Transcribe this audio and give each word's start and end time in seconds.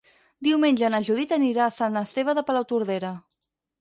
Diumenge 0.45 0.87
na 0.93 1.01
Judit 1.09 1.35
anirà 1.37 1.67
a 1.67 1.75
Sant 1.75 1.99
Esteve 2.03 2.35
de 2.41 2.47
Palautordera. 2.49 3.13